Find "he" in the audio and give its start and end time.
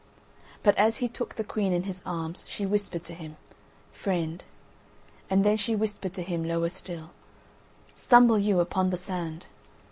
0.97-1.07